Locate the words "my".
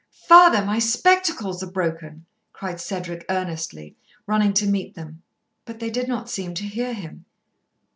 0.65-0.79